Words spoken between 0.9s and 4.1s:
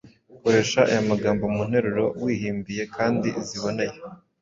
magambo mu nteruro wihimbiye kandi ziboneye